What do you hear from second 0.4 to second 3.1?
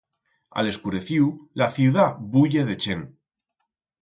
A l'escureciu, la ciudat bulle de chent.